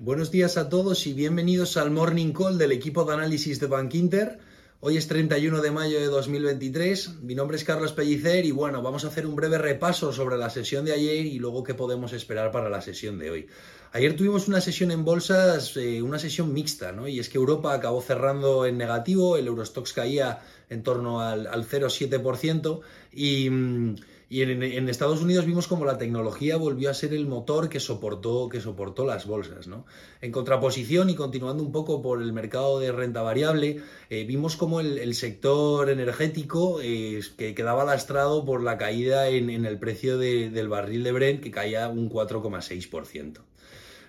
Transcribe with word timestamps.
Buenos 0.00 0.30
días 0.30 0.56
a 0.56 0.68
todos 0.68 1.08
y 1.08 1.12
bienvenidos 1.12 1.76
al 1.76 1.90
Morning 1.90 2.32
Call 2.32 2.56
del 2.56 2.70
equipo 2.70 3.04
de 3.04 3.14
análisis 3.14 3.58
de 3.58 3.66
Bank 3.66 3.92
Inter. 3.94 4.38
Hoy 4.78 4.96
es 4.96 5.08
31 5.08 5.60
de 5.60 5.72
mayo 5.72 5.98
de 5.98 6.06
2023. 6.06 7.22
Mi 7.22 7.34
nombre 7.34 7.56
es 7.56 7.64
Carlos 7.64 7.94
Pellicer 7.94 8.44
y 8.44 8.52
bueno, 8.52 8.80
vamos 8.80 9.04
a 9.04 9.08
hacer 9.08 9.26
un 9.26 9.34
breve 9.34 9.58
repaso 9.58 10.12
sobre 10.12 10.36
la 10.36 10.50
sesión 10.50 10.84
de 10.84 10.92
ayer 10.92 11.26
y 11.26 11.40
luego 11.40 11.64
qué 11.64 11.74
podemos 11.74 12.12
esperar 12.12 12.52
para 12.52 12.70
la 12.70 12.80
sesión 12.80 13.18
de 13.18 13.28
hoy. 13.28 13.46
Ayer 13.90 14.14
tuvimos 14.14 14.46
una 14.46 14.60
sesión 14.60 14.92
en 14.92 15.04
bolsas, 15.04 15.76
eh, 15.76 16.00
una 16.00 16.20
sesión 16.20 16.52
mixta, 16.52 16.92
¿no? 16.92 17.08
Y 17.08 17.18
es 17.18 17.28
que 17.28 17.38
Europa 17.38 17.74
acabó 17.74 18.00
cerrando 18.00 18.66
en 18.66 18.78
negativo, 18.78 19.36
el 19.36 19.48
Eurostox 19.48 19.92
caía 19.94 20.38
en 20.70 20.84
torno 20.84 21.22
al, 21.22 21.48
al 21.48 21.66
0,7% 21.66 22.82
y... 23.12 23.50
Mm, 23.50 23.96
y 24.30 24.42
en, 24.42 24.88
Estados 24.90 25.22
Unidos 25.22 25.46
vimos 25.46 25.68
como 25.68 25.86
la 25.86 25.96
tecnología 25.96 26.58
volvió 26.58 26.90
a 26.90 26.94
ser 26.94 27.14
el 27.14 27.26
motor 27.26 27.70
que 27.70 27.80
soportó, 27.80 28.50
que 28.50 28.60
soportó 28.60 29.06
las 29.06 29.26
bolsas. 29.26 29.68
¿no? 29.68 29.86
En 30.20 30.32
contraposición 30.32 31.08
y 31.08 31.14
continuando 31.14 31.62
un 31.62 31.72
poco 31.72 32.02
por 32.02 32.20
el 32.20 32.34
mercado 32.34 32.78
de 32.78 32.92
renta 32.92 33.22
variable, 33.22 33.80
eh, 34.10 34.24
vimos 34.24 34.56
como 34.56 34.80
el, 34.80 35.14
sector 35.14 35.88
energético 35.88 36.80
eh, 36.82 37.20
que 37.38 37.54
quedaba 37.54 37.84
lastrado 37.84 38.44
por 38.44 38.62
la 38.62 38.76
caída 38.76 39.28
en, 39.28 39.48
el 39.64 39.78
precio 39.78 40.18
del 40.18 40.68
barril 40.68 41.04
de 41.04 41.12
Brent, 41.12 41.42
que 41.42 41.50
caía 41.50 41.88
un 41.88 42.10
4,6%. 42.10 43.38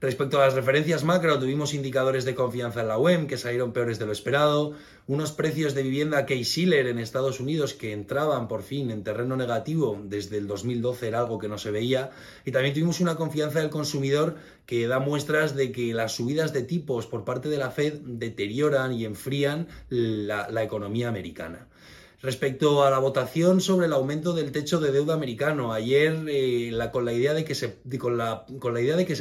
Respecto 0.00 0.40
a 0.40 0.46
las 0.46 0.54
referencias 0.54 1.04
macro, 1.04 1.38
tuvimos 1.38 1.72
indicadores 1.72 2.24
de 2.24 2.34
confianza 2.34 2.80
en 2.80 2.88
la 2.88 2.98
web 2.98 3.26
que 3.26 3.38
salieron 3.38 3.72
peores 3.72 3.98
de 3.98 4.06
lo 4.06 4.12
esperado, 4.12 4.74
unos 5.06 5.32
precios 5.32 5.74
de 5.74 5.82
vivienda 5.82 6.26
Case-Shiller 6.26 6.88
en 6.88 6.98
Estados 6.98 7.40
Unidos 7.40 7.74
que 7.74 7.92
entraban 7.92 8.48
por 8.48 8.62
fin 8.62 8.90
en 8.90 9.04
terreno 9.04 9.36
negativo 9.36 10.00
desde 10.02 10.38
el 10.38 10.46
2012 10.46 11.08
era 11.08 11.20
algo 11.20 11.38
que 11.38 11.48
no 11.48 11.58
se 11.58 11.70
veía 11.70 12.10
y 12.44 12.52
también 12.52 12.74
tuvimos 12.74 13.00
una 13.00 13.14
confianza 13.14 13.60
del 13.60 13.70
consumidor 13.70 14.36
que 14.66 14.86
da 14.86 14.98
muestras 14.98 15.54
de 15.54 15.72
que 15.72 15.94
las 15.94 16.12
subidas 16.12 16.52
de 16.52 16.62
tipos 16.62 17.06
por 17.06 17.24
parte 17.24 17.48
de 17.48 17.58
la 17.58 17.70
Fed 17.70 18.00
deterioran 18.04 18.92
y 18.92 19.04
enfrían 19.04 19.68
la 19.88 20.62
economía 20.62 21.08
americana. 21.08 21.68
Respecto 22.22 22.84
a 22.84 22.90
la 22.90 22.98
votación 22.98 23.60
sobre 23.60 23.86
el 23.86 23.92
aumento 23.92 24.32
del 24.32 24.50
techo 24.50 24.80
de 24.80 24.92
deuda 24.92 25.14
americano, 25.14 25.72
ayer 25.72 26.24
eh, 26.28 26.72
con, 26.90 27.04
la 27.04 27.12
idea 27.12 27.34
de 27.34 27.44
que 27.44 27.54
se, 27.54 27.68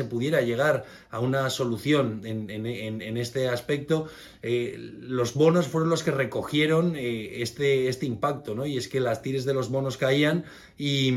pudiera 0.06 0.42
llegar 0.42 0.86
a 1.10 1.20
una 1.20 1.50
solución 1.50 2.22
en, 2.24 3.18
este 3.18 3.50
aspecto, 3.50 4.08
eh, 4.42 4.76
los 4.78 5.34
bonos 5.34 5.68
fueron 5.68 5.90
los 5.90 6.02
que 6.04 6.12
recogieron 6.12 6.96
eh, 6.96 7.42
este, 7.42 7.90
este 7.90 8.06
impacto, 8.06 8.56
¿no? 8.56 8.66
y 8.66 8.78
es 8.78 8.88
que 8.88 9.00
las 9.00 9.22
tires 9.22 9.44
de 9.44 9.54
los 9.54 9.70
bonos 9.70 9.98
caían 9.98 10.46
y 10.78 11.12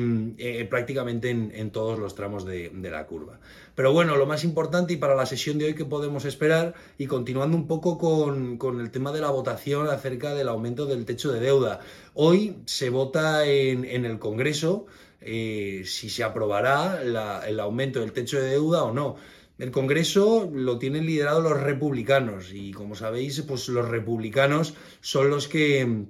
prácticamente 0.65 1.31
en, 1.31 1.71
todos 1.71 1.99
los 1.99 2.15
tramos 2.15 2.45
de, 2.45 2.71
de 2.75 2.91
la 2.91 3.07
curva. 3.07 3.39
Pero 3.77 3.93
bueno, 3.93 4.17
lo 4.17 4.25
más 4.25 4.43
importante 4.43 4.95
y 4.95 4.97
para 4.97 5.15
la 5.15 5.27
sesión 5.27 5.59
de 5.59 5.67
hoy 5.67 5.75
que 5.75 5.85
podemos 5.85 6.25
esperar, 6.25 6.75
y 6.97 7.07
continuando 7.07 7.57
un 7.59 7.67
poco 7.67 7.99
con, 7.99 8.57
con 8.57 8.81
el 8.81 8.91
tema 8.91 9.13
de 9.13 9.21
la 9.21 9.31
votación 9.31 9.89
acerca 9.89 10.35
del 10.35 10.49
aumento 10.49 10.87
del 10.87 11.05
techo 11.05 11.31
de 11.31 11.41
deuda, 11.41 11.66
Hoy 12.14 12.56
se 12.64 12.91
vota 12.91 13.47
en, 13.47 13.84
el 13.84 14.19
Congreso 14.19 14.86
eh, 15.20 15.83
si 15.84 16.08
se 16.08 16.25
aprobará 16.25 17.03
el 17.03 17.61
aumento 17.61 18.00
del 18.00 18.12
techo 18.12 18.41
de 18.41 18.50
deuda 18.50 18.84
o 18.84 18.92
no. 18.92 19.17
El 19.58 19.70
Congreso 19.70 20.50
lo 20.53 20.78
tienen 20.78 21.06
liderado 21.06 21.41
los 21.41 21.58
republicanos 21.58 22.53
y 22.53 22.73
como 22.73 22.95
sabéis, 22.95 23.41
pues 23.42 23.69
los 23.69 23.89
republicanos 23.89 24.75
son 25.00 25.31
los 25.31 25.48
que, 25.48 26.05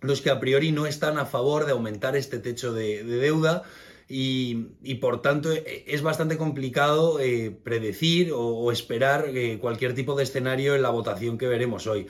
los 0.00 0.22
que 0.22 0.30
a 0.30 0.40
priori 0.40 0.72
no 0.72 0.86
están 0.86 1.18
a 1.18 1.26
favor 1.26 1.66
de 1.66 1.72
aumentar 1.72 2.16
este 2.16 2.38
techo 2.38 2.72
de, 2.72 3.04
deuda. 3.04 3.64
Y, 4.08 4.54
por 5.00 5.20
tanto 5.20 5.52
e, 5.52 5.84
es 5.88 6.00
bastante 6.00 6.38
complicado 6.38 7.18
eh, 7.18 7.50
predecir 7.50 8.30
o, 8.32 8.70
esperar 8.70 9.26
eh, 9.28 9.58
cualquier 9.58 9.94
tipo 9.94 10.14
de 10.14 10.22
escenario 10.22 10.74
en 10.74 10.82
la 10.82 10.90
votación 10.90 11.38
que 11.38 11.48
veremos 11.48 11.86
hoy 11.86 12.06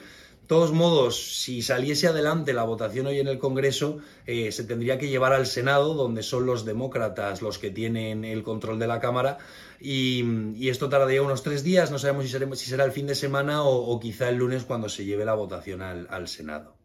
todos 0.46 0.72
modos, 0.72 1.40
si 1.40 1.62
saliese 1.62 2.06
adelante 2.06 2.52
la 2.52 2.64
votación 2.64 3.06
hoy 3.06 3.18
en 3.20 3.28
el 3.28 3.38
Congreso, 3.38 3.98
eh, 4.26 4.52
se 4.52 4.64
tendría 4.64 4.98
que 4.98 5.08
llevar 5.08 5.32
al 5.32 5.46
Senado, 5.46 5.94
donde 5.94 6.22
son 6.22 6.46
los 6.46 6.64
demócratas 6.64 7.42
los 7.42 7.58
que 7.58 7.70
tienen 7.70 8.24
el 8.24 8.42
control 8.42 8.78
de 8.78 8.86
la 8.86 9.00
Cámara, 9.00 9.38
y, 9.80 10.68
esto 10.68 10.88
tardaría 10.88 11.22
unos 11.22 11.42
tres 11.42 11.62
días, 11.64 11.90
no 11.90 11.98
sabemos 11.98 12.24
si, 12.58 12.66
será 12.68 12.84
el 12.84 12.92
fin 12.92 13.06
de 13.06 13.14
semana 13.14 13.64
o, 13.64 13.98
quizá 14.00 14.28
el 14.28 14.36
lunes 14.36 14.64
cuando 14.64 14.88
se 14.88 15.04
lleve 15.04 15.24
la 15.24 15.34
votación 15.34 15.82
al 15.82 16.28
Senado. 16.28 16.75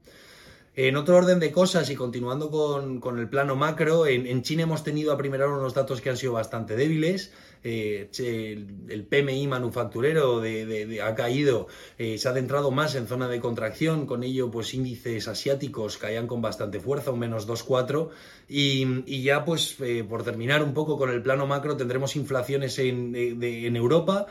En 0.73 0.95
otro 0.95 1.17
orden 1.17 1.41
de 1.41 1.51
cosas 1.51 1.89
y 1.89 1.95
continuando 1.95 2.49
con, 2.49 3.19
el 3.19 3.27
plano 3.27 3.57
macro, 3.57 4.07
en, 4.07 4.41
China 4.41 4.63
hemos 4.63 4.85
tenido 4.85 5.11
a 5.11 5.17
primera 5.17 5.45
hora 5.45 5.57
unos 5.57 5.73
datos 5.73 5.99
que 5.99 6.09
han 6.09 6.15
sido 6.15 6.31
bastante 6.31 6.77
débiles. 6.77 7.33
Eh, 7.63 8.09
el, 8.87 9.03
PMI 9.03 9.47
manufacturero 9.47 10.41
ha 11.03 11.15
caído, 11.15 11.67
eh, 11.97 12.17
se 12.17 12.29
ha 12.29 12.33
centrado 12.33 12.71
más 12.71 12.95
en 12.95 13.05
zona 13.05 13.27
de 13.27 13.41
contracción, 13.41 14.05
con 14.05 14.23
ello 14.23 14.49
pues 14.49 14.73
índices 14.73 15.27
asiáticos 15.27 15.97
caían 15.97 16.25
con 16.25 16.41
bastante 16.41 16.79
fuerza, 16.79 17.11
un 17.11 17.19
menos 17.19 17.47
2,4 17.47 18.09
y, 18.47 19.03
y, 19.05 19.23
ya 19.23 19.43
pues 19.43 19.75
eh, 19.81 20.05
por 20.07 20.23
terminar 20.23 20.63
un 20.63 20.73
poco 20.73 20.97
con 20.97 21.11
el 21.11 21.21
plano 21.21 21.45
macro 21.45 21.75
tendremos 21.75 22.15
inflaciones 22.15 22.79
en, 22.79 23.13
en 23.13 23.75
Europa, 23.75 24.25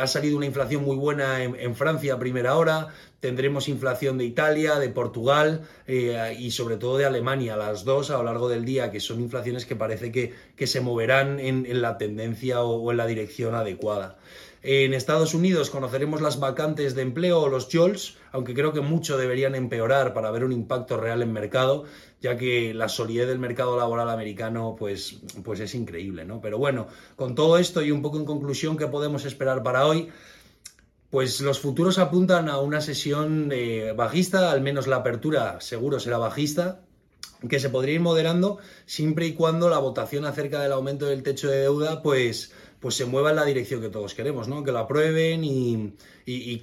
ha 0.00 0.06
salido 0.06 0.36
una 0.36 0.46
inflación 0.46 0.84
muy 0.84 0.96
buena 0.96 1.42
en 1.42 1.74
Francia 1.74 2.14
a 2.14 2.18
primera 2.18 2.56
hora, 2.56 2.88
tendremos 3.20 3.68
inflación 3.68 4.18
de 4.18 4.24
Italia, 4.24 4.78
de 4.78 4.88
Portugal 4.90 5.62
eh, 5.86 6.36
y 6.38 6.50
sobre 6.52 6.76
todo 6.76 6.98
de 6.98 7.04
Alemania, 7.04 7.56
las 7.56 7.84
dos 7.84 8.10
a 8.10 8.18
lo 8.18 8.24
largo 8.24 8.48
del 8.48 8.64
día, 8.64 8.90
que 8.90 9.00
son 9.00 9.20
inflaciones 9.20 9.66
que 9.66 9.76
parece 9.76 10.12
que, 10.12 10.66
se 10.66 10.80
moverán 10.80 11.40
en, 11.40 11.82
la 11.82 11.98
tendencia 11.98 12.62
o, 12.62 12.90
en 12.90 12.96
la 12.96 13.06
dirección 13.06 13.54
adecuada. 13.54 14.18
En 14.62 14.92
Estados 14.92 15.34
Unidos 15.34 15.70
conoceremos 15.70 16.20
las 16.20 16.40
vacantes 16.40 16.96
de 16.96 17.02
empleo 17.02 17.40
o 17.40 17.48
los 17.48 17.68
JOLS, 17.72 18.16
aunque 18.32 18.54
creo 18.54 18.72
que 18.72 18.80
mucho 18.80 19.16
deberían 19.16 19.54
empeorar 19.54 20.14
para 20.14 20.32
ver 20.32 20.42
un 20.42 20.50
impacto 20.50 20.96
real 20.96 21.22
en 21.22 21.32
mercado, 21.32 21.84
ya 22.20 22.36
que 22.36 22.74
la 22.74 22.88
solidez 22.88 23.28
del 23.28 23.38
mercado 23.38 23.76
laboral 23.76 24.10
americano 24.10 24.74
pues, 24.76 25.20
pues 25.44 25.60
es 25.60 25.74
increíble, 25.76 26.24
¿no? 26.24 26.40
Pero 26.40 26.58
bueno, 26.58 26.88
con 27.14 27.36
todo 27.36 27.56
esto 27.58 27.82
y 27.82 27.92
un 27.92 28.02
poco 28.02 28.18
en 28.18 28.24
conclusión, 28.24 28.76
¿qué 28.76 28.88
podemos 28.88 29.24
esperar 29.24 29.62
para 29.62 29.86
hoy? 29.86 30.08
Pues 31.10 31.40
los 31.40 31.60
futuros 31.60 31.98
apuntan 31.98 32.48
a 32.48 32.58
una 32.58 32.80
sesión 32.80 33.50
eh, 33.52 33.92
bajista, 33.96 34.50
al 34.50 34.60
menos 34.60 34.88
la 34.88 34.96
apertura 34.96 35.60
seguro 35.60 36.00
será 36.00 36.18
bajista, 36.18 36.80
que 37.48 37.60
se 37.60 37.70
podría 37.70 37.94
ir 37.94 38.00
moderando 38.00 38.58
siempre 38.84 39.26
y 39.26 39.34
cuando 39.34 39.68
la 39.68 39.78
votación 39.78 40.24
acerca 40.24 40.60
del 40.60 40.72
aumento 40.72 41.06
del 41.06 41.22
techo 41.22 41.48
de 41.48 41.60
deuda 41.60 42.02
pues, 42.02 42.52
pues 42.80 42.94
se 42.94 43.04
mueva 43.04 43.30
en 43.30 43.36
la 43.36 43.44
dirección 43.44 43.80
que 43.80 43.88
todos 43.88 44.14
queremos, 44.14 44.48
¿no? 44.48 44.62
Que 44.62 44.72
lo 44.72 44.78
aprueben 44.78 45.42
y, 45.44 45.94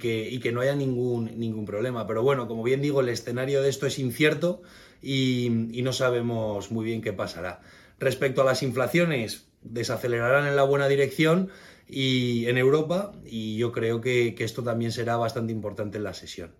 que, 0.00 0.38
que, 0.42 0.52
no 0.52 0.60
haya 0.60 0.74
ningún, 0.74 1.38
ningún 1.38 1.64
problema. 1.66 2.06
Pero 2.06 2.22
bueno, 2.22 2.48
como 2.48 2.62
bien 2.62 2.80
digo, 2.80 3.00
el 3.00 3.08
escenario 3.08 3.62
de 3.62 3.68
esto 3.68 3.86
es 3.86 3.98
incierto 3.98 4.62
y 5.02 5.48
no 5.82 5.92
sabemos 5.92 6.70
muy 6.70 6.84
bien 6.84 7.02
qué 7.02 7.12
pasará. 7.12 7.60
Respecto 7.98 8.42
a 8.42 8.44
las 8.44 8.62
inflaciones, 8.62 9.46
desacelerarán 9.62 10.46
en 10.46 10.56
la 10.56 10.64
buena 10.64 10.88
dirección 10.88 11.50
y 11.88 12.46
en 12.46 12.58
Europa 12.58 13.12
y 13.24 13.56
yo 13.56 13.72
creo 13.72 14.00
que, 14.00 14.34
que 14.34 14.44
esto 14.44 14.62
también 14.62 14.92
será 14.92 15.16
bastante 15.16 15.52
importante 15.52 15.98
en 15.98 16.04
la 16.04 16.14
sesión. 16.14 16.54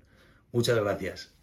Muchas 0.53 0.79
gracias. 0.79 1.36